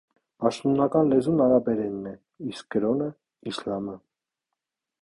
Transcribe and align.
Պաշտոնական 0.43 1.11
լեզուն 1.11 1.43
արաբերենն 1.47 2.09
է, 2.13 2.15
իսկ 2.53 2.73
կրոնը՝ 2.77 3.13
իսլամը։ 3.53 3.99